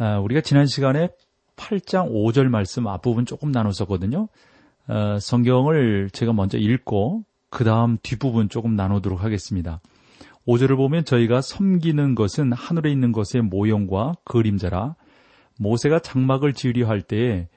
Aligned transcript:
아, 0.00 0.18
우리가 0.20 0.40
지난 0.42 0.66
시간에 0.66 1.08
8장 1.56 2.12
5절 2.12 2.48
말씀 2.48 2.86
앞부분 2.86 3.26
조금 3.26 3.50
나눴었거든요. 3.50 4.28
어, 4.86 5.18
성경을 5.18 6.10
제가 6.12 6.32
먼저 6.32 6.56
읽고 6.56 7.24
그 7.50 7.64
다음 7.64 7.98
뒷부분 8.00 8.48
조금 8.48 8.76
나누도록 8.76 9.24
하겠습니다. 9.24 9.80
5절을 10.46 10.76
보면 10.76 11.04
저희가 11.04 11.40
섬기는 11.40 12.14
것은 12.14 12.52
하늘에 12.52 12.92
있는 12.92 13.10
것의 13.10 13.42
모형과 13.42 14.14
그림자라 14.24 14.94
모세가 15.58 15.98
장막을 15.98 16.52
지으려 16.52 16.86
할 16.86 17.02
때에 17.02 17.48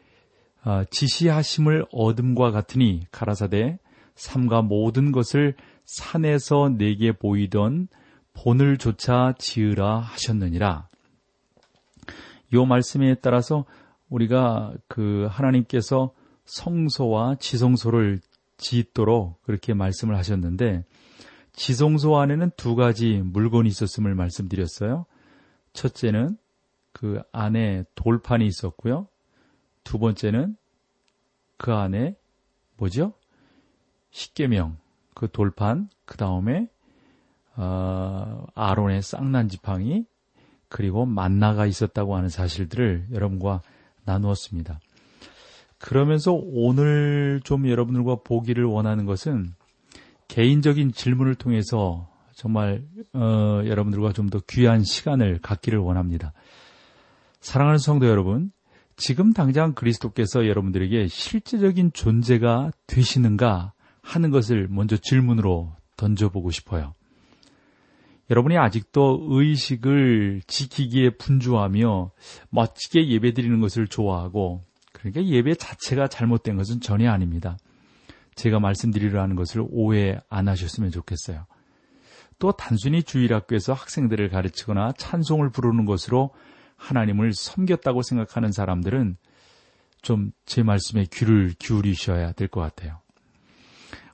어, 0.65 0.83
지시하심을 0.89 1.85
얻음과 1.91 2.49
같으니 2.49 3.05
가라사대 3.11 3.77
삼가 4.15 4.63
모든 4.63 5.11
것을 5.11 5.55
산에서 5.85 6.69
내게 6.75 7.11
보이던 7.11 7.87
본을 8.33 8.77
조차 8.77 9.35
지으라 9.37 9.99
하셨느니라. 9.99 10.90
이 12.53 12.65
말씀에 12.65 13.15
따라서 13.15 13.65
우리가 14.09 14.73
그 14.87 15.27
하나님께서 15.29 16.11
성소와 16.45 17.35
지성소를 17.35 18.19
짓도록 18.57 19.41
그렇게 19.43 19.73
말씀을 19.73 20.17
하셨는데 20.17 20.83
지성소 21.53 22.17
안에는 22.17 22.51
두 22.57 22.75
가지 22.75 23.21
물건이 23.23 23.67
있었음을 23.69 24.15
말씀드렸어요. 24.15 25.05
첫째는 25.73 26.37
그 26.91 27.21
안에 27.31 27.85
돌판이 27.95 28.45
있었고요. 28.45 29.07
두 29.83 29.97
번째는 29.97 30.55
그 31.57 31.73
안에 31.73 32.15
뭐죠? 32.77 33.13
십계명 34.11 34.77
그 35.13 35.29
돌판 35.29 35.89
그 36.05 36.17
다음에 36.17 36.67
어, 37.55 38.45
아론의 38.55 39.01
쌍난 39.01 39.49
지팡이 39.49 40.05
그리고 40.71 41.05
만나가 41.05 41.65
있었다고 41.65 42.15
하는 42.15 42.29
사실들을 42.29 43.07
여러분과 43.11 43.61
나누었습니다. 44.05 44.79
그러면서 45.77 46.31
오늘 46.33 47.41
좀 47.43 47.67
여러분들과 47.69 48.17
보기를 48.23 48.63
원하는 48.63 49.05
것은 49.05 49.53
개인적인 50.29 50.93
질문을 50.93 51.35
통해서 51.35 52.09
정말 52.33 52.83
어, 53.13 53.61
여러분들과 53.65 54.13
좀 54.13 54.29
더 54.29 54.39
귀한 54.49 54.83
시간을 54.83 55.39
갖기를 55.41 55.77
원합니다. 55.77 56.31
사랑하는 57.41 57.77
성도 57.77 58.07
여러분, 58.07 58.51
지금 58.95 59.33
당장 59.33 59.73
그리스도께서 59.73 60.47
여러분들에게 60.47 61.07
실제적인 61.07 61.91
존재가 61.91 62.71
되시는가 62.87 63.73
하는 64.01 64.31
것을 64.31 64.67
먼저 64.69 64.95
질문으로 64.95 65.75
던져보고 65.97 66.51
싶어요. 66.51 66.93
여러분이 68.31 68.57
아직도 68.57 69.27
의식을 69.29 70.41
지키기에 70.47 71.11
분주하며 71.11 72.11
멋지게 72.49 73.09
예배 73.09 73.33
드리는 73.33 73.59
것을 73.59 73.87
좋아하고 73.87 74.63
그러니까 74.93 75.25
예배 75.25 75.55
자체가 75.55 76.07
잘못된 76.07 76.55
것은 76.55 76.79
전혀 76.79 77.11
아닙니다. 77.11 77.57
제가 78.35 78.59
말씀드리려 78.61 79.21
하는 79.21 79.35
것을 79.35 79.65
오해 79.69 80.17
안 80.29 80.47
하셨으면 80.47 80.91
좋겠어요. 80.91 81.45
또 82.39 82.53
단순히 82.53 83.03
주일학교에서 83.03 83.73
학생들을 83.73 84.29
가르치거나 84.29 84.93
찬송을 84.93 85.49
부르는 85.51 85.83
것으로 85.85 86.31
하나님을 86.77 87.33
섬겼다고 87.33 88.01
생각하는 88.01 88.51
사람들은 88.51 89.17
좀 90.01 90.31
제 90.45 90.63
말씀에 90.63 91.05
귀를 91.11 91.53
기울이셔야 91.59 92.31
될 92.31 92.47
것 92.47 92.61
같아요. 92.61 92.99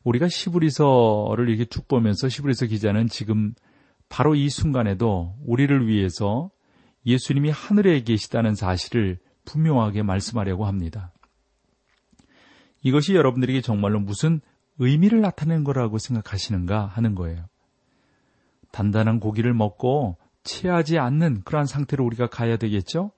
우리가 0.03 0.27
시브리서를 0.27 1.49
이렇게 1.49 1.65
쭉 1.65 1.87
보면서 1.87 2.27
시브리서 2.29 2.65
기자는 2.65 3.07
지금 3.07 3.53
바로 4.09 4.35
이 4.35 4.49
순간에도 4.49 5.35
우리를 5.45 5.87
위해서 5.87 6.49
예수님이 7.05 7.49
하늘에 7.49 8.01
계시다는 8.01 8.55
사실을 8.55 9.19
분명하게 9.45 10.03
말씀하려고 10.03 10.65
합니다. 10.65 11.13
이것이 12.83 13.15
여러분들에게 13.15 13.61
정말로 13.61 13.99
무슨 13.99 14.41
의미를 14.79 15.21
나타낸 15.21 15.63
거라고 15.63 15.97
생각하시는가 15.97 16.85
하는 16.85 17.15
거예요. 17.15 17.45
단단한 18.71 19.19
고기를 19.19 19.53
먹고 19.53 20.17
체하지 20.43 20.99
않는 20.99 21.41
그러한 21.43 21.65
상태로 21.65 22.05
우리가 22.05 22.27
가야 22.27 22.57
되겠죠? 22.57 23.11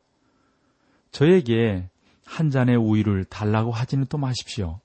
저에게 1.11 1.89
한 2.25 2.50
잔의 2.50 2.77
우유를 2.77 3.25
달라고 3.25 3.71
하지는 3.71 4.06
또 4.07 4.17
마십시오. 4.17 4.79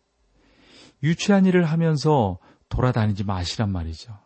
유치한 1.02 1.44
일을 1.44 1.64
하면서 1.64 2.38
돌아다니지 2.70 3.24
마시란 3.24 3.70
말이죠. 3.70 4.23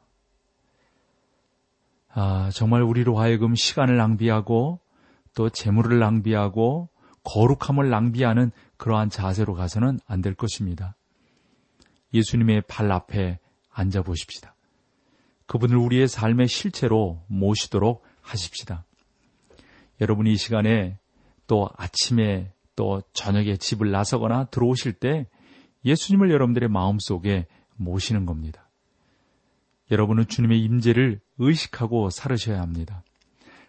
아, 2.11 2.51
정말 2.53 2.83
우리로 2.83 3.19
하여금 3.19 3.55
시간을 3.55 3.97
낭비하고 3.97 4.81
또 5.35 5.51
재물을 5.51 5.99
낭비하고 5.99 6.89
거룩함을 7.25 7.91
낭비하는 7.91 8.51
그러한 8.77 9.11
자세로 9.11 9.55
가서는 9.55 10.01
안 10.07 10.23
될 10.23 10.35
것입니다. 10.35 10.97
예수님의 12.15 12.63
발 12.69 12.91
앞에 12.91 13.39
앉아 13.71 14.03
보십시다. 14.03 14.55
그분을 15.47 15.77
우리의 15.77 16.09
삶의 16.09 16.49
실체로 16.49 17.23
모시도록 17.27 18.03
하십시다. 18.23 18.85
여러분이 20.01 20.33
이 20.33 20.37
시간에 20.37 20.99
또 21.47 21.69
아침에 21.77 22.53
또 22.77 23.03
저녁에 23.13 23.57
집을 23.57 23.91
나서거나 23.91 24.45
들어오실 24.47 24.95
때 24.95 25.27
예수님을 25.85 26.31
여러분들의 26.31 26.69
마음속에 26.69 27.47
모시는 27.77 28.27
겁니다. 28.27 28.69
여러분은 29.91 30.27
주님의 30.29 30.63
임재를 30.63 31.21
의식하고 31.38 32.10
살으셔야 32.10 32.60
합니다. 32.60 33.03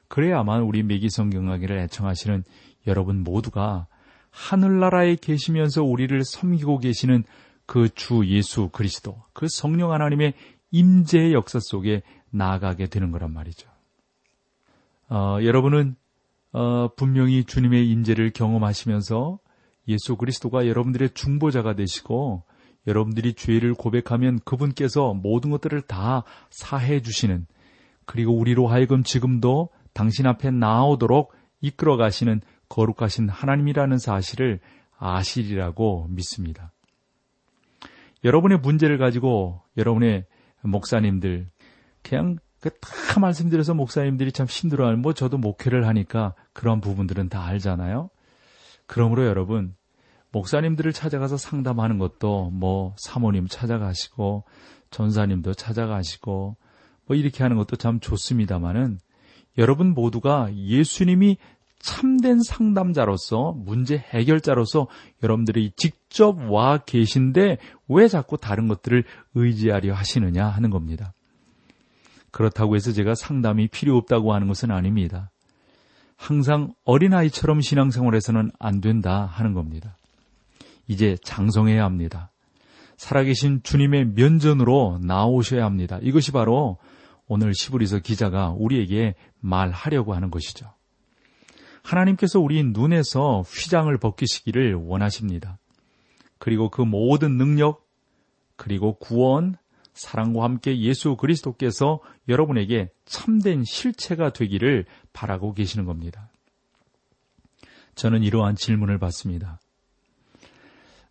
그래야만 0.07 0.63
우리 0.63 0.84
매기성경하기를 0.84 1.78
애청하시는 1.78 2.44
여러분 2.88 3.24
모두가 3.24 3.88
하늘나라에 4.31 5.16
계시면서 5.16 5.84
우리를 5.84 6.24
섬기고 6.24 6.79
계시는 6.79 7.24
그 7.69 7.88
주 7.94 8.25
예수 8.25 8.69
그리스도, 8.69 9.22
그 9.31 9.47
성령 9.47 9.91
하나님의 9.91 10.34
임재의 10.72 11.34
역사 11.34 11.59
속에 11.62 12.02
나아가게 12.31 12.88
되는 12.88 13.12
거란 13.12 13.31
말이죠. 13.31 13.69
어, 15.09 15.38
여러분은 15.44 15.96
어, 16.52 16.88
분명히 16.96 17.44
주님의 17.44 17.88
임재를 17.91 18.31
경험하시면서 18.31 19.38
예수 19.88 20.16
그리스도가 20.16 20.68
여러분들의 20.68 21.12
중보자가 21.13 21.75
되시고 21.75 22.44
여러분들이 22.88 23.35
죄를 23.35 23.75
고백하면 23.75 24.40
그분께서 24.46 25.13
모든 25.13 25.52
것들을 25.52 25.81
다 25.81 26.24
사해 26.50 27.03
주시는 27.03 27.46
그리고 28.09 28.36
우리로 28.36 28.66
하여금 28.66 29.03
지금도 29.03 29.70
당신 29.94 30.25
앞에 30.25 30.50
나오도록 30.50 31.31
이끌어 31.62 31.96
가시는 31.96 32.42
거룩하신 32.68 33.30
하나님이라는 33.30 34.00
사실을 34.00 34.59
아시리라고 34.97 36.08
믿습니다. 36.09 36.72
여러분의 38.24 38.62
문제를 38.62 38.97
가지고 38.97 39.62
여러분의 39.78 40.25
목사님들 40.64 41.50
그냥 42.02 42.38
그다 42.62 43.20
말씀드려서 43.20 43.76
목사님들이 43.76 44.32
참 44.32 44.47
힘들어하는 44.47 45.03
뭐 45.03 45.14
저도 45.14 45.38
목회를 45.38 45.85
하니까 45.85 46.34
그런 46.52 46.82
부분들은 46.82 47.29
다 47.29 47.46
알잖아요. 47.46 48.09
그러므로 48.88 49.28
여러분 49.28 49.76
목사님들을 50.32 50.94
찾아가서 50.94 51.38
상담하는 51.38 52.00
것도 52.00 52.50
뭐 52.50 52.96
사모님 52.97 53.46
찾아가시고 53.47 54.46
전사님도 54.90 55.53
찾아가시고 55.53 56.58
뭐 57.09 57.17
이렇게 57.17 57.44
하는 57.44 57.58
것도 57.58 57.76
참 57.76 58.00
좋습니다만은 58.00 59.00
여러분 59.58 59.96
모두가 59.96 60.56
예수님이 60.56 61.38
참된 61.79 62.40
상담자로서 62.44 63.53
문제 63.58 63.97
해결자로서 63.97 64.88
여러분들이 65.23 65.72
직접 65.76 66.38
와 66.52 66.78
계신데 66.78 67.58
왜 67.88 68.08
자꾸 68.08 68.38
다른 68.38 68.67
것들을 68.67 69.03
의지하려 69.34 69.96
하시느냐 69.96 70.46
하는 70.46 70.70
겁니다. 70.70 71.14
그렇다고 72.29 72.76
해서 72.76 72.91
제가 72.91 73.16
상담이 73.16 73.70
필요 73.70 73.97
없다고 73.97 74.34
하는 74.34 74.47
것은 74.47 74.70
아닙니다. 74.70 75.32
항상 76.16 76.76
어린아이처럼 76.84 77.61
신앙생활에서는 77.61 78.52
안 78.59 78.82
된다 78.82 79.26
하는 79.26 79.53
겁니다. 79.53 79.97
이제 80.88 81.17
장성해야 81.23 81.84
합니다. 81.84 82.29
살아계신 82.97 83.61
주님의 83.64 84.09
면전으로 84.09 85.00
나오셔야 85.02 85.66
합니다. 85.66 85.97
이것이 86.03 86.32
바로 86.32 86.78
오늘 87.29 87.53
시브리서 87.53 87.99
기자가 87.99 88.49
우리에게 88.58 89.14
말하려고 89.40 90.16
하는 90.16 90.31
것이죠. 90.31 90.73
하나님께서 91.84 92.40
우리 92.40 92.61
눈에서 92.64 93.41
휘장을 93.41 93.96
벗기시기를 93.99 94.73
원하십니다. 94.73 95.59
그리고 96.40 96.70
그 96.70 96.81
모든 96.81 97.37
능력, 97.37 97.87
그리고 98.55 98.97
구원, 98.97 99.55
사랑과 99.93 100.43
함께 100.43 100.79
예수 100.79 101.16
그리스도께서 101.17 101.99
여러분에게 102.28 102.90
참된 103.05 103.64
실체가 103.64 104.34
되기를 104.34 104.85
바라고 105.14 105.53
계시는 105.53 105.85
겁니다. 105.85 106.32
저는 107.93 108.23
이러한 108.23 108.55
질문을 108.55 108.97
받습니다. 108.97 109.59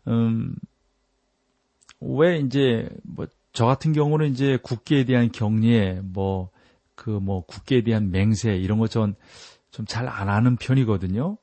음, 0.08 0.56
왜 2.00 2.38
이제 2.38 2.88
뭐 3.04 3.26
저 3.58 3.66
같은 3.66 3.92
경우는 3.92 4.30
이제 4.30 4.56
국기에 4.62 5.04
대한 5.04 5.32
경례, 5.32 6.00
뭐 6.04 6.50
그뭐 6.94 7.18
뭐 7.18 7.44
국기에 7.44 7.82
대한 7.82 8.12
맹세 8.12 8.54
이런 8.54 8.78
것전좀 8.78 9.16
잘 9.88 10.06
안 10.06 10.28
하는 10.28 10.54
편이거든요. 10.54 11.38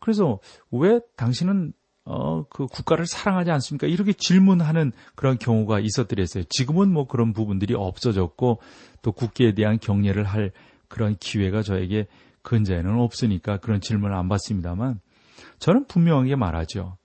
그래서 0.00 0.38
왜 0.70 1.00
당신은 1.16 1.72
어, 2.04 2.44
그 2.50 2.66
국가를 2.66 3.06
사랑하지 3.06 3.52
않습니까? 3.52 3.86
이렇게 3.86 4.12
질문하는 4.12 4.92
그런 5.14 5.38
경우가 5.38 5.80
있었더랬어요. 5.80 6.44
지금은 6.50 6.92
뭐 6.92 7.06
그런 7.06 7.32
부분들이 7.32 7.72
없어졌고 7.72 8.60
또 9.00 9.12
국기에 9.12 9.54
대한 9.54 9.78
경례를 9.78 10.24
할 10.24 10.52
그런 10.88 11.16
기회가 11.18 11.62
저에게 11.62 12.06
근자에는 12.42 13.00
없으니까 13.00 13.56
그런 13.56 13.80
질문을 13.80 14.14
안 14.14 14.28
받습니다만 14.28 15.00
저는 15.58 15.86
분명하게 15.86 16.36
말하죠. 16.36 16.98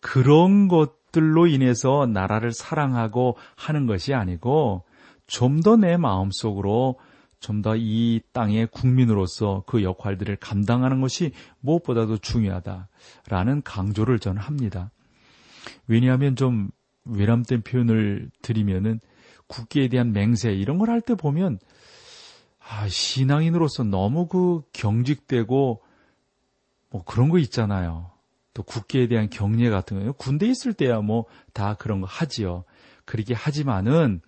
그런 0.00 0.66
것 0.68 0.95
들로 1.12 1.46
인해서 1.46 2.06
나라를 2.06 2.52
사랑하고 2.52 3.36
하는 3.56 3.86
것이 3.86 4.14
아니고 4.14 4.84
좀 5.26 5.60
더 5.62 5.76
내 5.76 5.96
마음속으로 5.96 6.98
좀 7.40 7.62
더 7.62 7.76
이 7.76 8.20
땅의 8.32 8.68
국민으로서 8.68 9.64
그 9.66 9.82
역할들을 9.82 10.36
감당하는 10.36 11.00
것이 11.00 11.32
무엇보다도 11.60 12.18
중요하다라는 12.18 13.62
강조를 13.64 14.18
저는 14.18 14.40
합니다. 14.40 14.90
왜냐하면 15.88 16.36
좀 16.36 16.70
외람된 17.04 17.62
표현을 17.62 18.30
드리면은 18.42 19.00
국기에 19.46 19.88
대한 19.88 20.12
맹세 20.12 20.52
이런 20.52 20.78
걸 20.78 20.90
할 20.90 21.00
때 21.00 21.14
보면 21.14 21.58
아, 22.68 22.88
신앙인으로서 22.88 23.84
너무 23.84 24.26
그 24.26 24.62
경직되고 24.72 25.82
뭐 26.90 27.04
그런 27.04 27.28
거 27.28 27.38
있잖아요. 27.38 28.10
또 28.56 28.62
국기에 28.62 29.06
대한 29.06 29.28
경례 29.28 29.68
같은 29.68 29.98
거요. 29.98 30.14
군대 30.14 30.46
있을 30.46 30.72
때야 30.72 31.00
뭐 31.00 31.26
다 31.52 31.74
그런 31.74 32.00
거 32.00 32.06
하지요. 32.06 32.64
그렇게 33.04 33.34
하지만은 33.34 34.22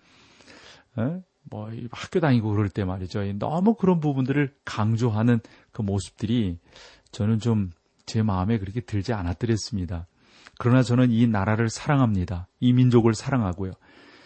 에? 0.99 1.21
뭐 1.49 1.71
학교 1.91 2.19
다니고 2.19 2.51
그럴 2.51 2.69
때 2.69 2.85
말이죠. 2.85 3.23
너무 3.39 3.73
그런 3.73 3.99
부분들을 3.99 4.53
강조하는 4.65 5.39
그 5.71 5.81
모습들이 5.81 6.59
저는 7.11 7.39
좀 7.39 7.71
제 8.09 8.23
마음에 8.23 8.57
그렇게 8.57 8.81
들지 8.81 9.13
않았더랬습니다. 9.13 10.07
그러나 10.57 10.81
저는 10.81 11.11
이 11.11 11.27
나라를 11.27 11.69
사랑합니다. 11.69 12.47
이 12.59 12.73
민족을 12.73 13.13
사랑하고요. 13.13 13.73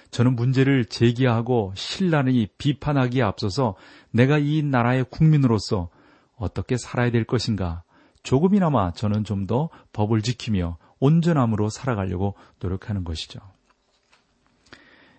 저는 0.10 0.38
문제를 0.38 0.86
제기하고 0.86 1.74
신란히 1.76 2.48
비판하기에 2.58 3.22
앞서서 3.22 3.76
내가 4.12 4.38
이 4.38 4.64
나라의 4.64 5.04
국민으로서 5.10 5.90
어떻게 6.38 6.78
살아야 6.78 7.12
될 7.12 7.26
것인가 7.26 7.84
조금이나마 8.24 8.92
저는 8.94 9.24
좀 9.24 9.46
더 9.46 9.70
법을 9.92 10.22
지키며 10.22 10.78
온전함으로 11.00 11.70
살아가려고 11.70 12.36
노력하는 12.60 13.04
것이죠. 13.04 13.42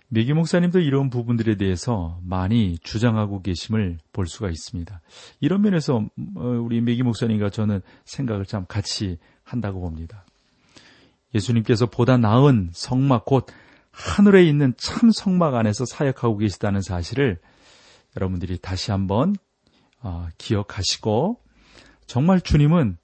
미기 0.08 0.32
목사님도 0.32 0.80
이런 0.80 1.10
부분들에 1.10 1.56
대해서 1.56 2.18
많이 2.22 2.78
주장하고 2.78 3.42
계심을 3.42 3.98
볼 4.12 4.26
수가 4.26 4.48
있습니다. 4.48 5.00
이런 5.40 5.60
면에서 5.60 5.96
어, 6.36 6.40
우리 6.40 6.80
미기 6.80 7.02
목사님과 7.02 7.50
저는 7.50 7.82
생각을 8.04 8.46
참 8.46 8.64
같이 8.66 9.18
한다고 9.42 9.80
봅니다. 9.80 10.24
예수님께서 11.34 11.86
보다 11.86 12.16
나은 12.16 12.70
성막 12.72 13.24
곧 13.24 13.46
하늘에 13.90 14.44
있는 14.44 14.72
참 14.76 15.10
성막 15.10 15.54
안에서 15.54 15.84
사역하고 15.84 16.38
계시다는 16.38 16.80
사실을 16.80 17.40
여러분들이 18.16 18.58
다시 18.58 18.90
한번 18.90 19.34
어, 20.00 20.28
기억하시고 20.38 21.43
정말 22.06 22.40
주님은 22.40 22.96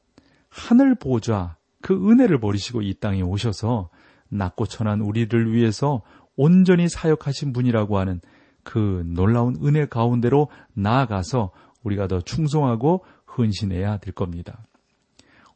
하늘 0.48 0.94
보좌 0.94 1.56
그 1.80 1.94
은혜를 2.10 2.40
버리시고 2.40 2.82
이 2.82 2.94
땅에 2.94 3.22
오셔서 3.22 3.88
낮고 4.28 4.66
천한 4.66 5.00
우리를 5.00 5.52
위해서 5.52 6.02
온전히 6.36 6.88
사역하신 6.88 7.52
분이라고 7.52 7.98
하는 7.98 8.20
그 8.62 9.02
놀라운 9.06 9.56
은혜 9.62 9.86
가운데로 9.86 10.48
나아가서 10.74 11.50
우리가 11.82 12.06
더 12.06 12.20
충성하고 12.20 13.04
헌신해야 13.36 13.98
될 13.98 14.12
겁니다. 14.14 14.64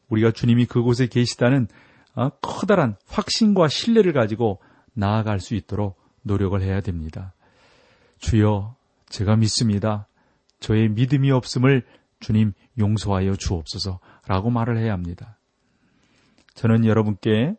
우리가 0.08 0.30
주님이 0.30 0.66
그곳에 0.66 1.06
계시다는 1.06 1.68
어, 2.14 2.30
커다란 2.40 2.96
확신과 3.06 3.68
신뢰를 3.68 4.12
가지고 4.12 4.60
나아갈 4.92 5.40
수 5.40 5.54
있도록 5.54 6.00
노력을 6.22 6.60
해야 6.62 6.80
됩니다. 6.80 7.34
주여, 8.18 8.76
제가 9.08 9.36
믿습니다. 9.36 10.06
저의 10.60 10.88
믿음이 10.88 11.30
없음을 11.30 11.84
주님 12.24 12.54
용서하여 12.78 13.36
주옵소서 13.36 14.00
라고 14.26 14.48
말을 14.48 14.78
해야 14.78 14.94
합니다. 14.94 15.38
저는 16.54 16.86
여러분께 16.86 17.54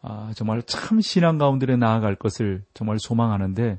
아, 0.00 0.32
정말 0.34 0.62
참 0.64 1.00
신앙 1.00 1.38
가운데 1.38 1.76
나아갈 1.76 2.16
것을 2.16 2.64
정말 2.74 2.98
소망하는데 2.98 3.78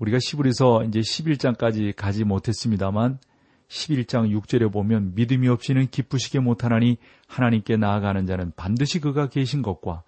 우리가 0.00 0.18
시부리서 0.20 0.82
이제 0.84 0.98
11장까지 0.98 1.94
가지 1.94 2.24
못했습니다만 2.24 3.20
11장 3.68 4.36
6절에 4.36 4.72
보면 4.72 5.14
믿음이 5.14 5.46
없이는 5.46 5.86
기쁘시게 5.90 6.40
못하나니 6.40 6.96
하나님께 7.28 7.76
나아가는 7.76 8.26
자는 8.26 8.52
반드시 8.56 8.98
그가 8.98 9.28
계신 9.28 9.62
것과 9.62 10.02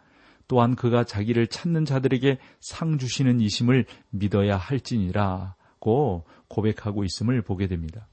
또한 0.49 0.75
그가 0.75 1.05
자기를 1.05 1.47
찾는 1.47 1.85
자들에게 1.85 2.39
상 2.59 2.99
주시는 2.99 3.41
이심을 3.41 3.85
믿어야 4.11 4.57
할지니라고 4.57 6.25
고백하고 6.49 7.05
있음을 7.05 7.43
보게 7.43 7.69
됩니다. 7.69 8.09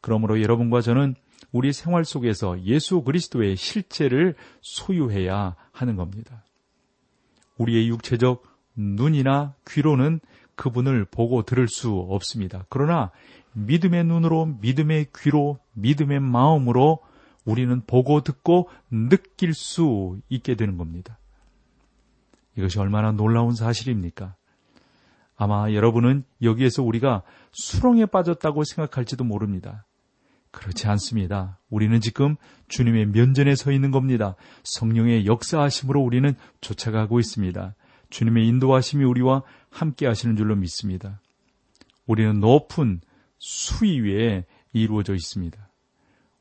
그러므로 0.00 0.42
여러분과 0.42 0.80
저는 0.80 1.14
우리 1.52 1.72
생활 1.72 2.04
속에서 2.04 2.60
예수 2.64 3.02
그리스도의 3.02 3.56
실체를 3.56 4.34
소유해야 4.60 5.56
하는 5.72 5.96
겁니다. 5.96 6.44
우리의 7.58 7.88
육체적 7.88 8.42
눈이나 8.76 9.54
귀로는 9.68 10.20
그분을 10.54 11.06
보고 11.06 11.42
들을 11.42 11.68
수 11.68 11.94
없습니다. 11.94 12.64
그러나 12.68 13.10
믿음의 13.52 14.04
눈으로, 14.04 14.46
믿음의 14.60 15.08
귀로, 15.16 15.58
믿음의 15.72 16.20
마음으로 16.20 17.00
우리는 17.44 17.82
보고 17.86 18.20
듣고 18.20 18.68
느낄 18.90 19.54
수 19.54 20.20
있게 20.28 20.54
되는 20.54 20.76
겁니다. 20.76 21.18
이것이 22.56 22.78
얼마나 22.78 23.12
놀라운 23.12 23.54
사실입니까? 23.54 24.36
아마 25.36 25.72
여러분은 25.72 26.24
여기에서 26.42 26.82
우리가 26.82 27.22
수렁에 27.52 28.06
빠졌다고 28.06 28.64
생각할지도 28.64 29.24
모릅니다. 29.24 29.86
그렇지 30.50 30.86
않습니다. 30.88 31.58
우리는 31.68 32.00
지금 32.00 32.36
주님의 32.68 33.06
면전에 33.06 33.54
서 33.54 33.70
있는 33.70 33.90
겁니다. 33.90 34.34
성령의 34.64 35.26
역사하심으로 35.26 36.00
우리는 36.00 36.34
쫓아가고 36.60 37.20
있습니다. 37.20 37.74
주님의 38.10 38.46
인도하심이 38.48 39.04
우리와 39.04 39.42
함께 39.70 40.06
하시는 40.06 40.36
줄로 40.36 40.56
믿습니다. 40.56 41.20
우리는 42.06 42.40
높은 42.40 43.00
수위 43.38 44.00
위에 44.00 44.44
이루어져 44.72 45.14
있습니다. 45.14 45.70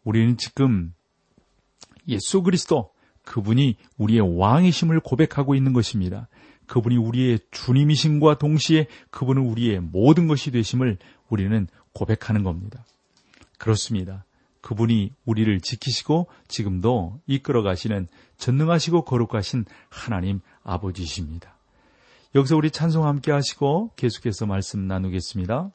우리는 0.04 0.38
지금 0.38 0.94
예수 2.08 2.42
그리스도 2.42 2.92
그분이 3.24 3.78
우리의 3.98 4.38
왕이심을 4.40 5.00
고백하고 5.02 5.54
있는 5.54 5.74
것입니다. 5.74 6.28
그분이 6.66 6.98
우리의 6.98 7.40
주님이심과 7.52 8.40
동시에 8.40 8.88
그분은 9.12 9.44
우리의 9.44 9.80
모든 9.80 10.28
것이 10.28 10.50
되심을 10.52 10.98
우리는 11.30 11.68
고백하는 11.94 12.44
겁니다. 12.44 12.86
그렇습니다. 13.60 14.26
그분이 14.62 15.14
우리를 15.26 15.62
지키시고 15.62 16.28
지금도 16.48 17.22
이끌어 17.28 17.62
가시는 17.62 18.08
전능하시고 18.38 19.04
거룩하신 19.04 19.66
하나님 19.90 20.42
아버지십니다. 20.64 21.58
여기서 22.36 22.58
우리 22.58 22.72
찬송 22.72 23.06
함께 23.06 23.32
하시고 23.32 23.92
계속해서 23.96 24.46
말씀 24.46 24.88
나누겠습니다. 24.88 25.72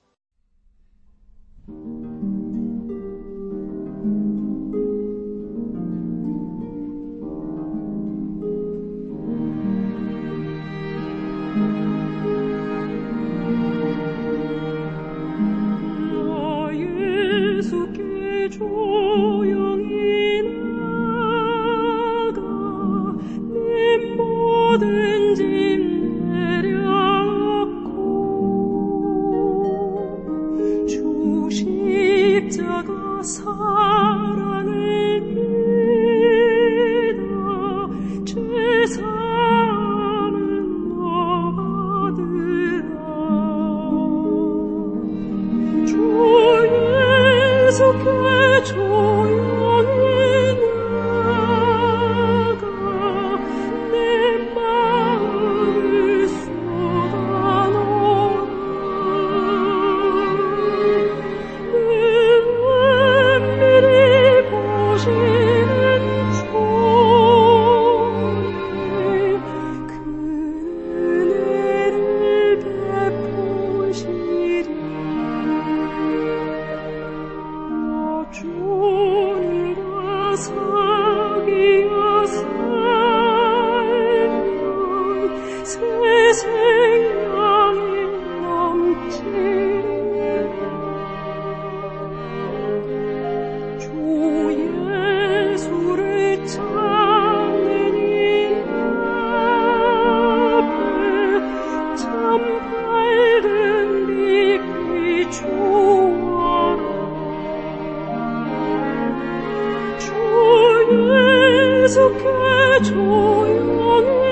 계속해 111.94 112.82
조용 112.82 114.23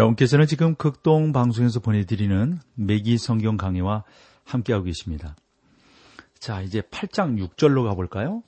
여러분께서는 0.00 0.46
지금 0.46 0.74
극동 0.76 1.32
방송에서 1.32 1.80
보내드리는 1.80 2.58
매기 2.74 3.18
성경 3.18 3.58
강의와 3.58 4.04
함께하고 4.44 4.84
계십니다. 4.84 5.36
자, 6.38 6.62
이제 6.62 6.80
8장 6.80 7.38
6절로 7.38 7.84
가볼까요? 7.84 8.42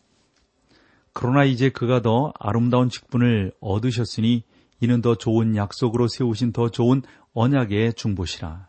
그러나 1.12 1.44
이제 1.44 1.68
그가 1.68 2.00
더 2.00 2.32
아름다운 2.38 2.88
직분을 2.88 3.52
얻으셨으니 3.60 4.44
이는 4.80 5.02
더 5.02 5.14
좋은 5.14 5.54
약속으로 5.54 6.08
세우신 6.08 6.52
더 6.52 6.70
좋은 6.70 7.02
언약의 7.34 7.94
중보시라. 7.94 8.68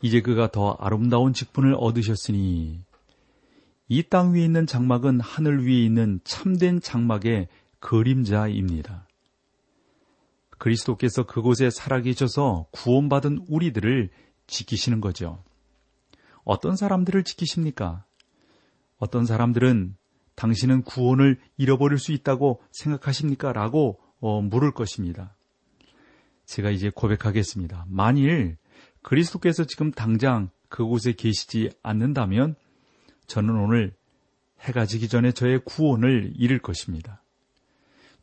이제 0.00 0.20
그가 0.20 0.52
더 0.52 0.76
아름다운 0.78 1.32
직분을 1.32 1.74
얻으셨으니 1.76 2.84
이 3.88 4.02
땅 4.04 4.34
위에 4.34 4.44
있는 4.44 4.64
장막은 4.64 5.18
하늘 5.18 5.66
위에 5.66 5.84
있는 5.84 6.20
참된 6.22 6.80
장막의 6.80 7.48
그림자입니다. 7.80 9.07
그리스도께서 10.58 11.24
그곳에 11.24 11.70
살아계셔서 11.70 12.66
구원받은 12.72 13.46
우리들을 13.48 14.10
지키시는 14.46 15.00
거죠. 15.00 15.42
어떤 16.44 16.76
사람들을 16.76 17.24
지키십니까? 17.24 18.04
어떤 18.98 19.24
사람들은 19.24 19.96
당신은 20.34 20.82
구원을 20.82 21.38
잃어버릴 21.56 21.98
수 21.98 22.12
있다고 22.12 22.62
생각하십니까? 22.72 23.52
라고 23.52 23.98
어, 24.20 24.40
물을 24.40 24.72
것입니다. 24.72 25.36
제가 26.46 26.70
이제 26.70 26.90
고백하겠습니다. 26.94 27.86
만일 27.88 28.56
그리스도께서 29.02 29.64
지금 29.64 29.90
당장 29.90 30.50
그곳에 30.68 31.12
계시지 31.12 31.70
않는다면 31.82 32.56
저는 33.26 33.54
오늘 33.56 33.94
해가 34.60 34.86
지기 34.86 35.08
전에 35.08 35.32
저의 35.32 35.60
구원을 35.64 36.32
잃을 36.34 36.58
것입니다. 36.60 37.22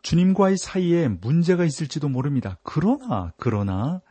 주님과의 0.06 0.58
사이에 0.58 1.08
문제가 1.08 1.66
있을지도 1.66 2.10
모릅니다. 2.10 2.60
그러나, 2.62 3.34
그러나, 3.38 4.04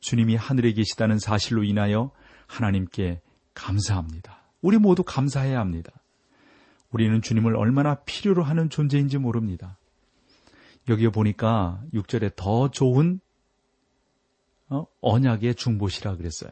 주님이 0.00 0.34
하늘에 0.34 0.72
계시다는 0.72 1.20
사실로 1.20 1.62
인하여 1.62 2.10
하나님께 2.48 3.20
감사합니다. 3.54 4.42
우리 4.62 4.78
모두 4.78 5.04
감사해야 5.04 5.60
합니다. 5.60 5.92
우리는 6.90 7.22
주님을 7.22 7.54
얼마나 7.54 7.94
필요로 8.02 8.42
하는 8.42 8.68
존재인지 8.68 9.18
모릅니다. 9.18 9.78
여기 10.88 11.08
보니까 11.08 11.84
6절에 11.94 12.34
더 12.34 12.72
좋은 12.72 13.20
어? 14.70 14.86
언약의 15.00 15.54
중보시라 15.54 16.16
그랬어요. 16.16 16.50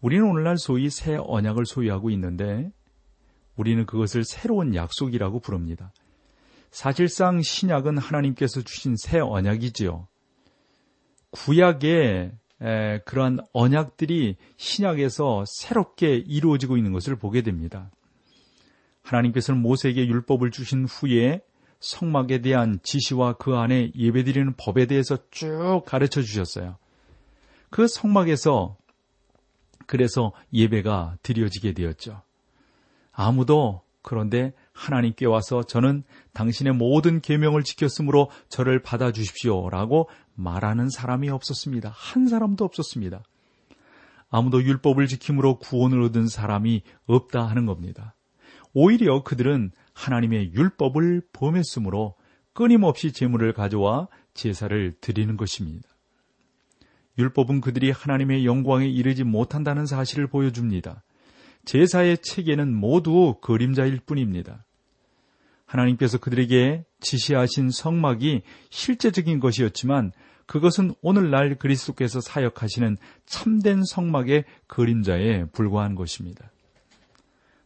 우리는 0.00 0.24
오늘날 0.24 0.56
소위 0.56 0.88
새 0.88 1.16
언약을 1.18 1.66
소유하고 1.66 2.10
있는데 2.10 2.70
우리는 3.56 3.84
그것을 3.86 4.22
새로운 4.22 4.76
약속이라고 4.76 5.40
부릅니다. 5.40 5.92
사실상 6.72 7.42
신약은 7.42 7.98
하나님께서 7.98 8.62
주신 8.62 8.96
새 8.96 9.20
언약이지요. 9.20 10.08
구약의 11.30 12.32
그러한 13.04 13.40
언약들이 13.52 14.36
신약에서 14.56 15.44
새롭게 15.46 16.16
이루어지고 16.16 16.76
있는 16.76 16.92
것을 16.92 17.16
보게 17.16 17.42
됩니다. 17.42 17.90
하나님께서는 19.02 19.60
모세에게 19.60 20.06
율법을 20.06 20.50
주신 20.50 20.86
후에 20.86 21.42
성막에 21.80 22.40
대한 22.40 22.78
지시와 22.82 23.34
그 23.34 23.54
안에 23.56 23.92
예배드리는 23.94 24.54
법에 24.56 24.86
대해서 24.86 25.18
쭉 25.30 25.82
가르쳐 25.84 26.22
주셨어요. 26.22 26.78
그 27.68 27.86
성막에서 27.86 28.76
그래서 29.86 30.32
예배가 30.52 31.18
드려지게 31.22 31.72
되었죠. 31.72 32.22
아무도 33.12 33.82
그런데 34.00 34.52
하나님께 34.72 35.26
와서 35.26 35.62
저는 35.62 36.02
당신의 36.32 36.74
모든 36.74 37.20
계명을 37.20 37.62
지켰으므로 37.62 38.30
저를 38.48 38.82
받아 38.82 39.12
주십시오라고 39.12 40.08
말하는 40.34 40.88
사람이 40.88 41.28
없었습니다. 41.30 41.92
한 41.94 42.26
사람도 42.26 42.64
없었습니다. 42.64 43.22
아무도 44.30 44.62
율법을 44.62 45.06
지킴으로 45.08 45.58
구원을 45.58 46.02
얻은 46.02 46.26
사람이 46.26 46.82
없다 47.06 47.44
하는 47.44 47.66
겁니다. 47.66 48.14
오히려 48.72 49.22
그들은 49.22 49.70
하나님의 49.92 50.54
율법을 50.54 51.22
범했으므로 51.34 52.14
끊임없이 52.54 53.12
제물을 53.12 53.52
가져와 53.52 54.08
제사를 54.32 54.96
드리는 55.00 55.36
것입니다. 55.36 55.88
율법은 57.18 57.60
그들이 57.60 57.90
하나님의 57.90 58.46
영광에 58.46 58.86
이르지 58.86 59.24
못한다는 59.24 59.84
사실을 59.84 60.26
보여줍니다. 60.28 61.02
제사의 61.64 62.18
체계는 62.18 62.74
모두 62.74 63.36
그림자일 63.40 64.00
뿐입니다. 64.04 64.64
하나님께서 65.66 66.18
그들에게 66.18 66.84
지시하신 67.00 67.70
성막이 67.70 68.42
실제적인 68.70 69.40
것이었지만 69.40 70.12
그것은 70.46 70.94
오늘날 71.00 71.56
그리스도께서 71.56 72.20
사역하시는 72.20 72.98
참된 73.26 73.82
성막의 73.84 74.44
그림자에 74.66 75.46
불과한 75.46 75.94
것입니다. 75.94 76.50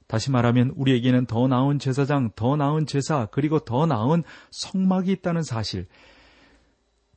다시 0.07 0.31
말하면 0.31 0.73
우리에게는 0.77 1.27
더 1.27 1.49
나은 1.49 1.81
제사장, 1.81 2.31
더 2.37 2.55
나은 2.57 2.87
제사, 2.87 3.27
그리고 3.27 3.59
더 3.59 3.87
나은 3.87 4.23
성막이 4.53 5.11
있다는 5.11 5.43
사실. 5.43 5.87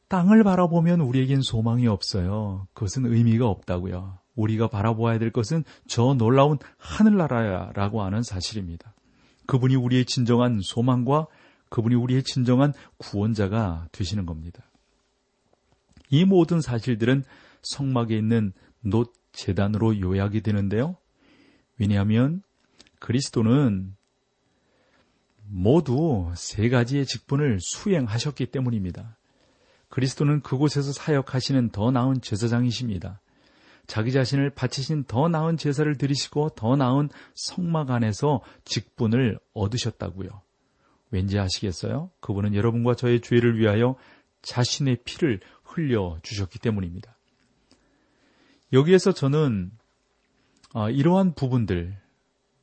땅을 0.07 0.43
바라보면 0.43 1.01
우리에겐 1.01 1.41
소망이 1.41 1.85
없어요. 1.87 2.67
그것은 2.73 3.05
의미가 3.05 3.47
없다고요. 3.47 4.17
우리가 4.39 4.67
바라보아야 4.67 5.19
될 5.19 5.31
것은 5.31 5.63
저 5.87 6.13
놀라운 6.13 6.57
하늘나라야라고 6.77 8.01
하는 8.01 8.23
사실입니다. 8.23 8.93
그분이 9.45 9.75
우리의 9.75 10.05
진정한 10.05 10.59
소망과 10.61 11.27
그분이 11.69 11.95
우리의 11.95 12.23
진정한 12.23 12.73
구원자가 12.97 13.87
되시는 13.91 14.25
겁니다. 14.25 14.63
이 16.09 16.25
모든 16.25 16.61
사실들은 16.61 17.23
성막에 17.61 18.17
있는 18.17 18.53
놋 18.81 19.13
재단으로 19.31 19.99
요약이 19.99 20.41
되는데요. 20.41 20.95
왜냐하면 21.77 22.41
그리스도는 22.99 23.95
모두 25.47 26.31
세 26.35 26.69
가지의 26.69 27.05
직분을 27.05 27.59
수행하셨기 27.61 28.47
때문입니다. 28.47 29.17
그리스도는 29.89 30.41
그곳에서 30.41 30.91
사역하시는 30.91 31.69
더 31.69 31.91
나은 31.91 32.21
제사장이십니다. 32.21 33.19
자기 33.89 34.11
자신을 34.11 34.51
바치신 34.51 35.05
더 35.05 35.27
나은 35.29 35.57
제사를 35.57 35.97
드리시고 35.97 36.49
더 36.49 36.75
나은 36.75 37.09
성막 37.33 37.89
안에서 37.89 38.41
직분을 38.63 39.39
얻으셨다고요. 39.53 40.29
왠지 41.09 41.39
아시겠어요? 41.39 42.11
그분은 42.19 42.53
여러분과 42.53 42.93
저의 42.93 43.19
죄를 43.19 43.57
위하여 43.57 43.95
자신의 44.43 44.99
피를 45.05 45.39
흘려 45.63 46.19
주셨기 46.21 46.59
때문입니다. 46.59 47.17
여기에서 48.73 49.11
저는 49.11 49.71
아, 50.75 50.91
이러한 50.91 51.33
부분들, 51.33 51.97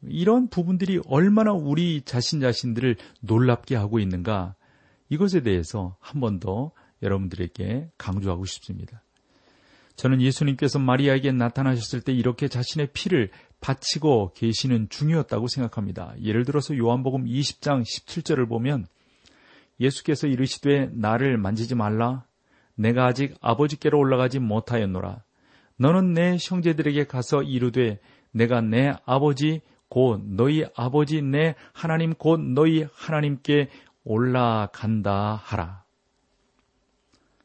이런 0.03 0.47
부분들이 0.49 1.01
얼마나 1.09 1.53
우리 1.53 2.03
자신 2.03 2.39
자신들을 2.39 2.99
놀랍게 3.21 3.75
하고 3.75 3.99
있는가 3.99 4.55
이것에 5.09 5.43
대해서 5.43 5.97
한 5.99 6.21
번 6.21 6.39
더 6.39 6.71
여러분들에게 7.03 7.91
강조하고 7.99 8.45
싶습니다. 8.45 9.03
저는 9.97 10.21
예수님께서 10.21 10.79
마리아에게 10.79 11.33
나타나셨을 11.33 12.03
때 12.03 12.13
이렇게 12.13 12.49
자신의 12.49 12.89
피를 12.93 13.31
바치고 13.61 14.33
계시는 14.35 14.89
중이었다고 14.91 15.49
생각합니다. 15.49 16.15
예를 16.23 16.45
들어서 16.45 16.77
요한복음 16.77 17.25
20장 17.25 17.83
17절을 17.83 18.49
보면 18.49 18.87
예수께서 19.81 20.27
이르시되 20.27 20.91
나를 20.93 21.39
만지지 21.39 21.75
말라 21.75 22.25
내가 22.75 23.07
아직 23.07 23.35
아버지께로 23.41 23.99
올라가지 23.99 24.39
못하였노라 24.39 25.23
너는 25.79 26.15
내 26.15 26.37
형제들에게 26.41 27.07
가서 27.07 27.43
이르되 27.43 27.99
내가 28.33 28.61
내 28.61 28.95
아버지 29.05 29.61
곧 29.89 30.23
너희 30.27 30.65
아버지 30.75 31.23
내 31.23 31.55
하나님 31.73 32.15
곧 32.15 32.41
너희 32.41 32.87
하나님께 32.93 33.71
올라간다 34.05 35.41
하라. 35.43 35.85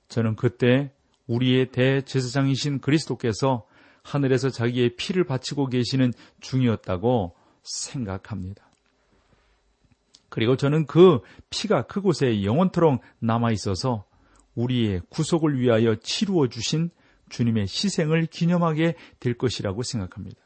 저는 0.07 0.35
그때 0.35 0.91
우리의 1.27 1.71
대제사장이신 1.71 2.79
그리스도께서 2.79 3.65
하늘에서 4.03 4.49
자기의 4.49 4.95
피를 4.95 5.23
바치고 5.23 5.67
계시는 5.67 6.13
중이었다고 6.39 7.35
생각합니다. 7.63 8.71
그리고 10.29 10.55
저는 10.55 10.85
그 10.85 11.19
피가 11.49 11.83
그곳에 11.83 12.43
영원토록 12.43 13.01
남아 13.19 13.51
있어서 13.51 14.05
우리의 14.55 15.01
구속을 15.09 15.59
위하여 15.59 15.95
치루어 15.95 16.47
주신 16.47 16.89
주님의 17.29 17.63
희생을 17.63 18.25
기념하게 18.27 18.95
될 19.19 19.37
것이라고 19.37 19.83
생각합니다. 19.83 20.39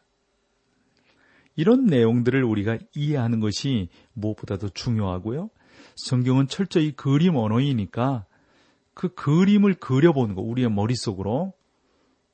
이런 1.55 1.85
내용들을 1.85 2.43
우리가 2.43 2.77
이해하는 2.95 3.39
것이 3.39 3.89
무엇보다도 4.13 4.69
중요하고요. 4.69 5.49
성경은 5.95 6.47
철저히 6.47 6.91
그림 6.91 7.35
언어이니까 7.35 8.25
그 8.95 9.13
그림을 9.13 9.75
그려보는 9.75 10.33
거, 10.33 10.41
우리의 10.41 10.71
머릿속으로 10.71 11.53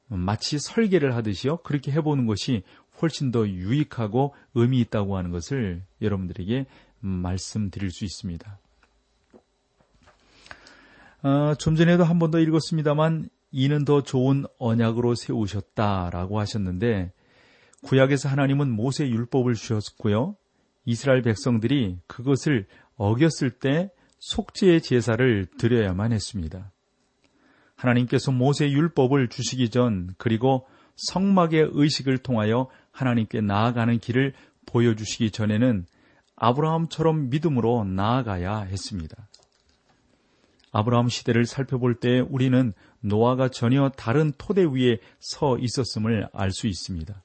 마치 0.08 0.60
설계를 0.60 1.16
하듯이요. 1.16 1.58
그렇게 1.58 1.92
해보는 1.92 2.26
것이 2.28 2.64
훨씬 3.02 3.32
더 3.32 3.48
유익하고 3.48 4.34
의미 4.56 4.80
있다고 4.82 5.18
하는 5.18 5.32
것을 5.32 5.84
여러분들에게 6.02 6.66
말씀드릴 7.00 7.90
수 7.92 8.06
있습니다. 8.06 8.60
어, 11.24 11.56
좀 11.56 11.76
전에도 11.76 12.04
한 12.04 12.20
번 12.20 12.32
더 12.32 12.40
읽었습니다만 12.40 13.30
이는 13.52 13.86
더 13.86 14.02
좋은 14.02 14.46
언약으로 14.60 15.16
세우셨다라고 15.16 16.40
하셨는데 16.40 17.12
구약에서 17.84 18.30
하나님은 18.30 18.70
모세 18.72 19.08
율법을 19.08 19.56
주셨고요. 19.56 20.36
이스라엘 20.86 21.22
백성들이 21.22 21.98
그것을 22.08 22.68
어겼을 22.98 23.50
때 23.52 23.92
속죄의 24.22 24.82
제사를 24.82 25.48
드려야만 25.58 26.14
했습니다. 26.14 26.72
하나님께서 27.76 28.32
모세 28.32 28.70
율법을 28.70 29.28
주시기 29.28 29.70
전 29.70 30.14
그리고 30.18 30.68
성막의 30.96 31.72
의식을 31.74 32.20
통하여 32.20 32.70
하나님께 32.92 33.42
나아가는 33.42 33.98
길을 33.98 34.34
보여주시기 34.68 35.32
전에는 35.32 35.86
아브라함처럼 36.36 37.30
믿음으로 37.30 37.84
나아가야 37.84 38.62
했습니다. 38.62 39.28
아브라함 40.72 41.10
시대를 41.10 41.46
살펴볼 41.46 41.96
때 41.96 42.20
우리는 42.20 42.74
노아가 43.02 43.50
전혀 43.50 43.90
다른 43.90 44.32
토대 44.38 44.64
위에 44.64 45.00
서 45.20 45.58
있었음을 45.58 46.30
알 46.32 46.52
수 46.52 46.68
있습니다. 46.68 47.24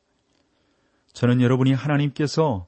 저는 1.12 1.42
여러분이 1.42 1.72
하나님께서 1.74 2.66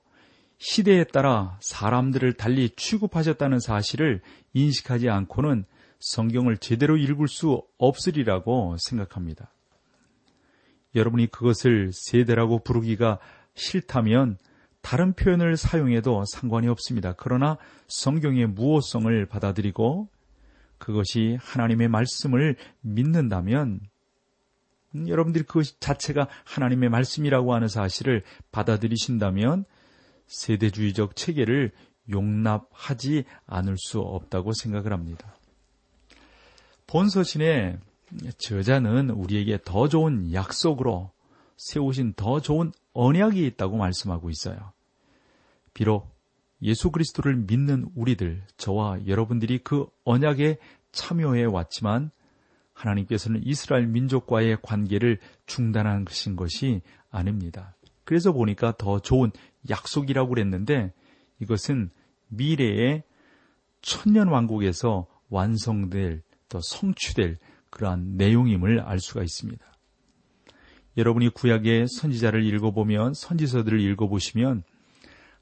시대에 0.59 1.05
따라 1.05 1.57
사람들을 1.61 2.35
달리 2.35 2.71
취급하셨다는 2.71 3.61
사실을 3.61 4.21
인식하지 4.55 5.09
않고는 5.09 5.65
성경을 6.01 6.59
제대로 6.59 6.97
읽을 6.97 7.29
수 7.29 7.63
없으리라고 7.79 8.77
생각합니다. 8.79 9.53
여러분이 10.95 11.29
그것을 11.29 11.91
세대라고 11.93 12.61
부르기가 12.61 13.19
싫다면 13.55 14.39
다른 14.81 15.13
표현을 15.13 15.57
사용해도 15.57 16.25
상관이 16.27 16.69
없습니다. 16.69 17.15
그러나 17.17 17.57
성경의 17.89 18.47
무호성을 18.47 19.27
받아들이고 19.27 20.09
그것이 20.79 21.37
하나님의 21.41 21.89
말씀을 21.89 22.57
믿는다면 22.81 23.81
여러분들이 25.07 25.45
그것 25.45 25.81
자체가 25.81 26.29
하나님의 26.45 26.89
말씀이라고 26.89 27.55
하는 27.55 27.69
사실을 27.69 28.23
받아들이신다면 28.53 29.65
세대주의적 30.29 31.17
체계를 31.17 31.73
용납하지 32.11 33.25
않을 33.47 33.77
수 33.79 34.01
없다고 34.01 34.53
생각을 34.53 34.93
합니다. 34.93 35.35
본서신의 36.87 37.79
저자는 38.39 39.11
우리에게 39.11 39.59
더 39.65 39.89
좋은 39.89 40.33
약속으로 40.33 41.11
세우신 41.57 42.15
더 42.15 42.41
좋은 42.41 42.73
언약이 42.95 43.45
있다고 43.47 43.77
말씀하고 43.77 44.31
있어요. 44.31 44.73
비록 45.75 46.17
예수 46.63 46.91
그리스도를 46.91 47.37
믿는 47.37 47.91
우리들, 47.95 48.43
저와 48.57 49.07
여러분들이 49.07 49.59
그 49.59 49.87
언약에 50.05 50.59
참여해 50.93 51.45
왔지만 51.45 52.11
하나님께서는 52.73 53.43
이스라엘 53.45 53.87
민족과의 53.87 54.59
관계를 54.63 55.19
것인 56.05 56.37
것이 56.37 56.81
아닙니다. 57.11 57.75
그래서 58.09 58.33
보니까 58.33 58.73
더 58.79 59.01
좋은 59.01 59.33
약속이라고 59.69 60.31
그랬는데 60.31 60.95
이것은 61.43 61.91
미래의 62.29 63.03
천년 63.83 64.29
왕국에서 64.29 65.07
완성될 65.29 66.23
또 66.49 66.59
성취될 66.59 67.37
그러한 67.69 68.17
내용임을 68.17 68.81
알 68.81 68.99
수가 68.99 69.23
있습니다. 69.23 69.63
여러분이 70.97 71.29
구약의 71.35 71.87
선지자를 71.87 72.47
읽어보면 72.47 73.13
선지서들을 73.13 73.79
읽어보시면 73.79 74.63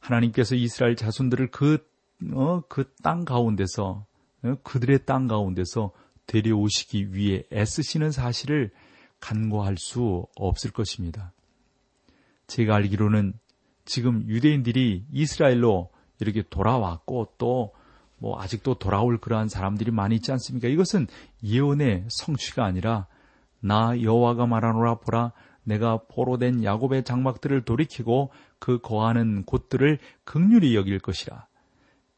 하나님께서 0.00 0.56
이스라엘 0.56 0.96
자손들을 0.96 1.52
그, 1.52 1.88
어, 2.32 2.62
그 2.62 2.92
땅 3.00 3.24
가운데서, 3.24 4.06
어, 4.42 4.54
그들의 4.64 5.06
땅 5.06 5.28
가운데서 5.28 5.92
데려오시기 6.26 7.14
위해 7.14 7.44
애쓰시는 7.52 8.10
사실을 8.10 8.72
간과할 9.20 9.76
수 9.78 10.26
없을 10.34 10.72
것입니다. 10.72 11.32
제가 12.46 12.76
알기로는 12.76 13.34
지금 13.84 14.24
유대인들이 14.26 15.06
이스라엘로 15.12 15.90
이렇게 16.20 16.42
돌아왔고 16.48 17.34
또 17.38 17.72
뭐 18.18 18.40
아직도 18.40 18.74
돌아올 18.74 19.18
그러한 19.18 19.48
사람들이 19.48 19.90
많이 19.90 20.16
있지 20.16 20.32
않습니까? 20.32 20.68
이것은 20.68 21.06
예언의 21.44 22.06
성취가 22.08 22.64
아니라 22.64 23.06
나 23.60 24.00
여호와가 24.00 24.46
말하노라 24.46 24.96
보라 24.96 25.32
내가 25.64 26.00
포로된 26.08 26.62
야곱의 26.62 27.04
장막들을 27.04 27.62
돌이키고 27.62 28.30
그 28.58 28.78
거하는 28.78 29.44
곳들을 29.44 29.98
극률히 30.24 30.76
여길 30.76 31.00
것이라. 31.00 31.46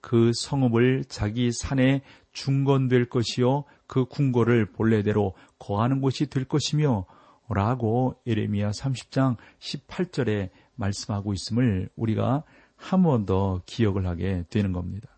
그 0.00 0.32
성읍을 0.34 1.06
자기 1.08 1.50
산에 1.50 2.02
중건될 2.32 3.08
것이요 3.08 3.64
그 3.86 4.04
궁궐을 4.04 4.66
본래대로 4.66 5.34
거하는 5.58 6.00
곳이 6.00 6.26
될 6.26 6.44
것이며 6.44 7.06
라고 7.48 8.20
에레미야 8.26 8.70
30장 8.70 9.36
18절에 9.58 10.50
말씀하고 10.74 11.32
있음을 11.32 11.88
우리가 11.96 12.44
한 12.76 13.02
번 13.02 13.26
더 13.26 13.60
기억을 13.66 14.06
하게 14.06 14.44
되는 14.50 14.72
겁니다. 14.72 15.08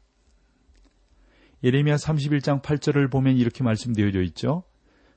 예레미야 1.63 1.97
31장 1.97 2.63
8절을 2.63 3.11
보면 3.11 3.37
이렇게 3.37 3.63
말씀되어져 3.63 4.23
있죠. 4.23 4.65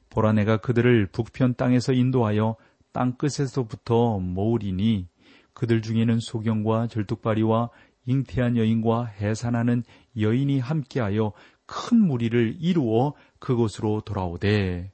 보라 0.10 0.34
내가 0.34 0.58
그들을 0.58 1.08
북편 1.08 1.56
땅에서 1.56 1.94
인도하여 1.94 2.58
땅 2.92 3.14
끝에서부터 3.14 4.20
모으리니 4.20 5.08
그들 5.54 5.82
중에는 5.82 6.20
소경과 6.20 6.88
절뚝발이와 6.88 7.70
잉태한 8.06 8.58
여인과 8.58 9.06
해산하는 9.06 9.84
여인이 10.20 10.60
함께하여 10.60 11.32
큰 11.66 12.06
무리를 12.06 12.58
이루어 12.60 13.14
그곳으로 13.40 14.02
돌아오되 14.02 14.92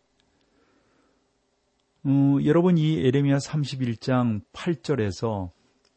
어, 2.05 2.37
여러분 2.45 2.77
이 2.77 2.99
에레미야 3.05 3.37
31장 3.37 4.41
8절에서 4.53 5.51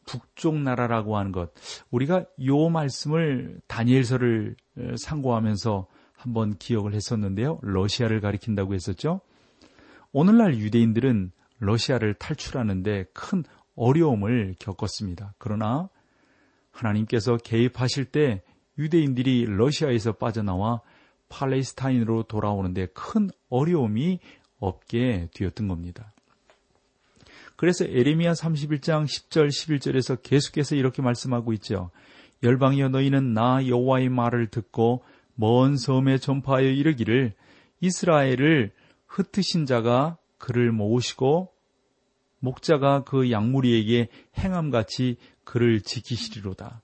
북쪽 0.05 0.57
나라라고 0.57 1.17
하는 1.17 1.31
것 1.31 1.53
우리가 1.91 2.25
요 2.45 2.69
말씀을 2.69 3.61
다니엘서를 3.67 4.57
상고하면서 4.97 5.87
한번 6.13 6.57
기억을 6.57 6.93
했었는데요. 6.93 7.59
러시아를 7.61 8.19
가리킨다고 8.19 8.73
했었죠. 8.73 9.21
오늘날 10.11 10.57
유대인들은 10.57 11.31
러시아를 11.59 12.15
탈출하는데 12.15 13.05
큰 13.13 13.43
어려움을 13.75 14.55
겪었습니다. 14.59 15.33
그러나 15.37 15.89
하나님께서 16.71 17.37
개입하실 17.37 18.05
때 18.05 18.43
유대인들이 18.77 19.45
러시아에서 19.45 20.13
빠져나와 20.13 20.81
팔레스타인으로 21.29 22.23
돌아오는데 22.23 22.87
큰 22.87 23.29
어려움이 23.49 24.19
없게 24.67 25.29
되었던 25.33 25.67
겁니다. 25.67 26.11
그래서 27.55 27.85
에레미야 27.85 28.33
31장 28.33 29.05
10절 29.05 29.47
11절에서 29.47 30.21
계속해서 30.21 30.75
이렇게 30.75 31.01
말씀하고 31.01 31.53
있죠. 31.53 31.91
열방이여 32.41 32.89
너희는 32.89 33.33
나 33.33 33.65
여호와의 33.65 34.09
말을 34.09 34.47
듣고 34.47 35.03
먼 35.35 35.77
섬에 35.77 36.17
전파하여 36.17 36.67
이르기를 36.67 37.33
이스라엘을 37.79 38.71
흩으신 39.07 39.65
자가 39.65 40.17
그를 40.37 40.71
모으시고 40.71 41.53
목자가 42.39 43.03
그 43.03 43.31
양무리에게 43.31 44.09
행함같이 44.37 45.17
그를 45.45 45.81
지키시리로다. 45.81 46.81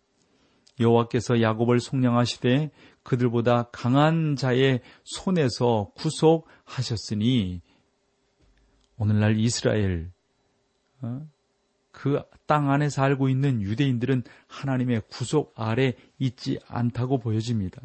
여호와께서 0.79 1.41
야곱을 1.41 1.79
속량하시되 1.79 2.71
그들보다 3.03 3.63
강한 3.71 4.35
자의 4.37 4.79
손에서 5.03 5.91
구속하셨으니 5.95 7.61
오늘날 8.99 9.39
이스라엘 9.39 10.11
어? 11.01 11.25
그땅 11.91 12.69
안에 12.69 12.89
살고 12.89 13.29
있는 13.29 13.61
유대인들은 13.61 14.23
하나님의 14.47 15.03
구속 15.09 15.53
아래 15.55 15.93
있지 16.19 16.59
않다고 16.67 17.17
보여집니다. 17.17 17.81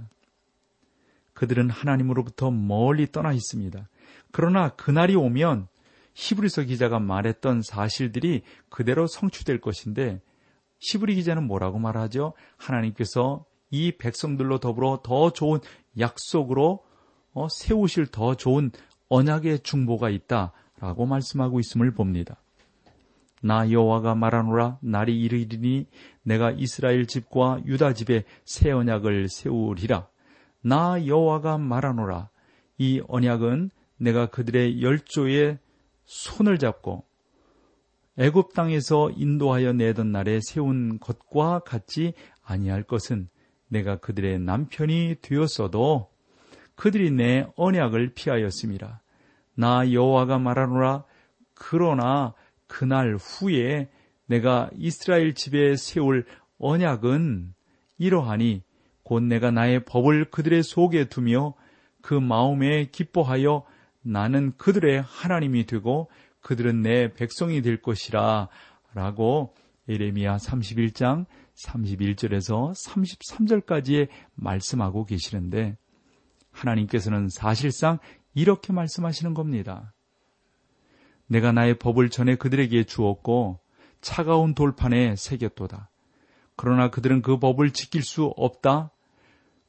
그들은 1.33 1.71
하나님으로부터 1.71 2.51
멀리 2.51 3.11
떠나 3.11 3.33
있습니다. 3.33 3.89
그러나 4.31 4.69
그날이 4.71 5.15
오면 5.15 5.69
히브리서 6.15 6.65
기자가 6.65 6.99
말했던 6.99 7.63
사실들이 7.63 8.43
그대로 8.69 9.07
성취될 9.07 9.61
것인데 9.61 10.21
히브리 10.81 11.15
기자는 11.15 11.45
뭐라고 11.45 11.79
말하죠? 11.79 12.35
하나님께서 12.57 13.45
이 13.71 13.93
백성들로 13.93 14.59
더불어 14.59 15.01
더 15.03 15.33
좋은 15.33 15.61
약속으로 15.99 16.85
어, 17.33 17.49
세우실 17.49 18.07
더 18.09 18.35
좋은 18.35 18.71
언약의 19.09 19.61
중보가 19.61 20.11
있다 20.11 20.53
라고 20.81 21.07
말씀하고 21.07 21.61
있음을 21.61 21.93
봅니다. 21.93 22.37
나 23.43 23.71
여호와가 23.71 24.15
말하노라 24.15 24.79
날이 24.81 25.21
이르리니 25.21 25.87
내가 26.23 26.51
이스라엘 26.51 27.07
집과 27.07 27.61
유다 27.67 27.93
집에 27.93 28.25
새 28.45 28.71
언약을 28.71 29.29
세우리라. 29.29 30.09
나 30.63 31.07
여호와가 31.07 31.59
말하노라 31.59 32.31
이 32.79 33.03
언약은 33.07 33.71
내가 33.99 34.27
그들의 34.27 34.83
열조에 34.83 35.59
손을 36.07 36.59
잡고 36.59 37.05
애굽 38.17 38.55
땅에서 38.55 39.11
인도하여 39.11 39.73
내던 39.73 40.13
날에 40.13 40.41
세운 40.43 40.99
것과 40.99 41.61
같지 41.61 42.15
아니할 42.43 42.83
것은 42.83 43.29
내가 43.69 43.97
그들의 43.97 44.39
남편이 44.39 45.17
되었어도 45.21 46.09
그들이 46.77 47.11
내 47.11 47.47
언약을 47.57 48.15
피하였습니다. 48.15 49.03
나 49.55 49.91
여호와가 49.93 50.39
말하노라. 50.39 51.05
그러나 51.55 52.35
그날 52.67 53.17
후에 53.17 53.89
내가 54.27 54.71
이스라엘 54.77 55.35
집에 55.35 55.77
세울 55.77 56.25
언약은 56.59 57.55
이러하니 57.99 58.63
곧 59.03 59.23
내가 59.23 59.51
나의 59.51 59.85
법을 59.85 60.31
그들의 60.31 60.63
속에 60.63 61.09
두며 61.09 61.55
그 62.01 62.15
마음에 62.15 62.87
기뻐하여 62.87 63.65
나는 64.03 64.53
그들의 64.57 65.03
하나님이 65.03 65.67
되고 65.67 66.11
그들은 66.41 66.83
내 66.83 67.13
백성이 67.13 67.63
될 67.63 67.81
것이라. 67.81 68.49
라고 68.93 69.55
예레미야 69.89 70.37
31장 70.37 71.27
31절에서 71.55 72.73
33절까지의 72.87 74.09
말씀하고 74.35 75.05
계시는데 75.05 75.77
하나님께서는 76.51 77.29
사실상 77.29 77.99
이렇게 78.35 78.73
말씀하시는 78.73 79.35
겁니다. 79.35 79.93
내가 81.27 81.53
나의 81.53 81.79
법을 81.79 82.11
전에 82.11 82.37
그들에게 82.37 82.85
주었고 82.85 83.61
차가운 84.01 84.55
돌판에 84.55 85.17
새겼도다. 85.17 85.91
그러나 86.57 86.91
그들은 86.91 87.23
그 87.23 87.39
법을 87.39 87.71
지킬 87.73 88.03
수 88.03 88.25
없다. 88.37 88.91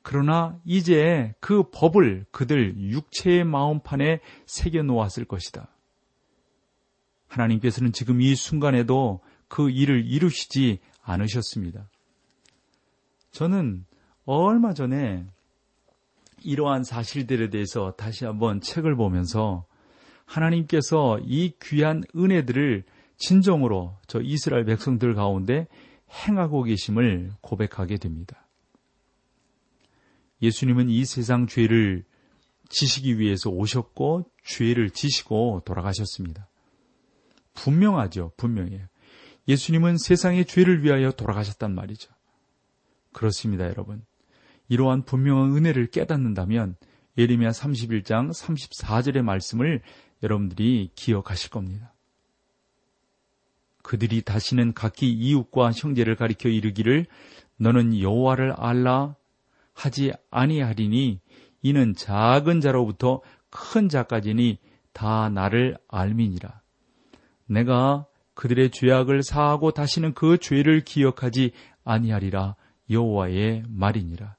그러나 0.01 0.59
이제 0.65 1.33
그 1.39 1.63
법을 1.71 2.25
그들 2.31 2.77
육체의 2.77 3.43
마음판에 3.43 4.19
새겨 4.45 4.83
놓았을 4.83 5.25
것이다. 5.25 5.67
하나님께서는 7.27 7.91
지금 7.91 8.21
이 8.21 8.35
순간에도 8.35 9.21
그 9.47 9.69
일을 9.69 10.05
이루시지 10.05 10.79
않으셨습니다. 11.01 11.89
저는 13.31 13.85
얼마 14.25 14.73
전에 14.73 15.25
이러한 16.45 16.83
사실들에 16.83 17.49
대해서 17.49 17.93
다시 17.97 18.25
한번 18.25 18.61
책을 18.61 18.95
보면서 18.95 19.65
하나님께서 20.25 21.19
이 21.23 21.53
귀한 21.61 22.03
은혜들을 22.15 22.83
진정으로 23.17 23.97
저 24.07 24.21
이스라엘 24.21 24.65
백성들 24.65 25.15
가운데 25.15 25.67
행하고 26.11 26.63
계심을 26.63 27.31
고백하게 27.41 27.97
됩니다. 27.97 28.47
예수님은 30.41 30.89
이 30.89 31.05
세상 31.05 31.47
죄를 31.47 32.03
지시기 32.69 33.19
위해서 33.19 33.49
오셨고 33.49 34.29
죄를 34.43 34.89
지시고 34.89 35.63
돌아가셨습니다. 35.65 36.47
분명하죠. 37.53 38.33
분명해요. 38.37 38.85
예수님은 39.47 39.97
세상의 39.97 40.45
죄를 40.45 40.83
위하여 40.83 41.11
돌아가셨단 41.11 41.73
말이죠. 41.73 42.11
그렇습니다, 43.13 43.65
여러분. 43.65 44.03
이러한 44.67 45.03
분명한 45.03 45.55
은혜를 45.55 45.87
깨닫는다면 45.87 46.75
예레미야 47.17 47.51
31장 47.51 48.31
34절의 48.31 49.21
말씀을 49.21 49.81
여러분들이 50.23 50.89
기억하실 50.95 51.49
겁니다. 51.51 51.93
그들이 53.83 54.21
다시는 54.21 54.73
각기 54.73 55.11
이웃과 55.11 55.71
형제를 55.71 56.15
가리켜 56.15 56.49
이르기를 56.49 57.05
너는 57.57 57.99
여호와를 57.99 58.53
알라 58.53 59.15
하지 59.73 60.11
아니하리니 60.31 61.19
이는 61.61 61.93
작은 61.93 62.61
자로부터 62.61 63.21
큰 63.49 63.87
자까지니 63.87 64.57
다 64.91 65.29
나를 65.29 65.77
알미니라. 65.87 66.61
내가 67.45 68.07
그들의 68.33 68.71
죄악을 68.71 69.23
사하고 69.23 69.71
다시는 69.71 70.13
그 70.13 70.37
죄를 70.37 70.81
기억하지 70.83 71.51
아니하리라 71.83 72.55
여호와의 72.89 73.63
말이니라. 73.67 74.35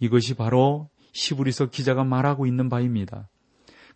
이것이 0.00 0.34
바로 0.34 0.88
시브리서 1.12 1.66
기자가 1.66 2.04
말하고 2.04 2.46
있는 2.46 2.68
바입니다. 2.68 3.28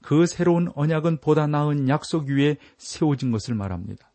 그 0.00 0.26
새로운 0.26 0.70
언약은 0.74 1.18
보다 1.18 1.46
나은 1.46 1.88
약속 1.88 2.26
위에 2.26 2.56
세워진 2.76 3.30
것을 3.30 3.54
말합니다. 3.54 4.10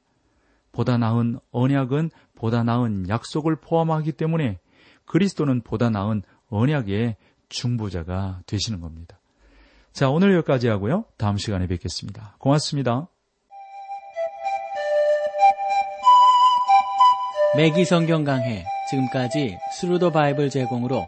보다 0.71 0.97
나은 0.97 1.39
언약은 1.51 2.11
보다 2.35 2.63
나은 2.63 3.09
약속을 3.09 3.55
포함하기 3.55 4.11
때문에 4.11 4.59
그리스도는 5.05 5.61
보다 5.61 5.89
나은 5.89 6.23
언약의 6.49 7.15
중보자가 7.49 8.41
되시는 8.45 8.81
겁니다. 8.81 9.19
자, 9.93 10.09
오늘 10.09 10.35
여기까지 10.35 10.67
하고요. 10.67 11.05
다음 11.17 11.37
시간에 11.37 11.65
뵙겠습니다. 11.67 12.35
고맙습니다. 12.37 13.07
매기 17.55 17.85
성경 17.85 18.23
강해 18.23 18.65
지금까지 18.89 19.57
Thru 19.73 19.95
the 19.95 20.11
Bible 20.11 20.51
제공으로 20.51 21.07